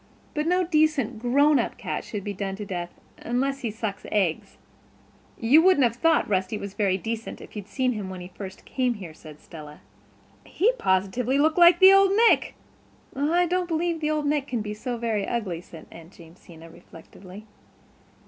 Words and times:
But 0.33 0.47
no 0.47 0.63
decent, 0.63 1.19
grown 1.19 1.59
up 1.59 1.77
cat 1.77 2.03
should 2.03 2.23
be 2.23 2.33
done 2.33 2.55
to 2.55 2.65
death—unless 2.65 3.59
he 3.59 3.69
sucks 3.69 4.03
eggs." 4.11 4.57
"You 5.39 5.61
wouldn't 5.61 5.83
have 5.83 5.97
thought 5.97 6.27
Rusty 6.27 6.57
very 6.57 6.97
decent 6.97 7.39
if 7.39 7.55
you'd 7.55 7.67
seen 7.67 7.91
him 7.91 8.09
when 8.09 8.19
he 8.19 8.31
came 8.65 8.95
here," 8.95 9.13
said 9.13 9.39
Stella. 9.39 9.79
"He 10.43 10.71
positively 10.79 11.37
looked 11.37 11.59
like 11.59 11.77
the 11.77 11.93
Old 11.93 12.13
Nick." 12.29 12.55
"I 13.15 13.45
don't 13.45 13.67
believe 13.67 14.03
Old 14.03 14.25
Nick 14.25 14.47
can 14.47 14.61
be 14.61 14.73
so 14.73 14.97
very, 14.97 15.27
ugly" 15.27 15.61
said 15.61 15.85
Aunt 15.91 16.13
Jamesina 16.17 16.71
reflectively. 16.71 17.45